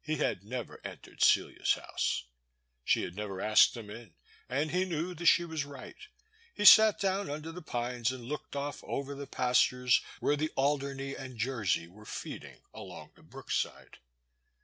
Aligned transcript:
He 0.00 0.16
had 0.16 0.42
never 0.42 0.80
entered 0.84 1.20
Cdia's 1.20 1.74
house. 1.74 2.24
She 2.82 3.02
had 3.04 3.14
never 3.14 3.40
asked 3.40 3.76
him 3.76 3.90
in, 3.90 4.16
and 4.48 4.72
he 4.72 4.84
knew 4.84 5.14
that 5.14 5.26
she 5.26 5.44
was 5.44 5.64
right. 5.64 5.94
He 6.52 6.64
sat 6.64 6.98
down 6.98 7.30
under 7.30 7.52
the 7.52 7.62
pines 7.62 8.10
and 8.10 8.24
looked 8.24 8.56
off 8.56 8.82
over 8.82 9.14
the 9.14 9.28
pastures 9.28 10.02
where 10.18 10.34
the 10.34 10.50
Alderney 10.56 11.14
and 11.14 11.38
Jersey 11.38 11.86
were 11.86 12.04
feeding 12.04 12.62
along 12.74 13.12
the 13.14 13.22
brookside. 13.22 13.98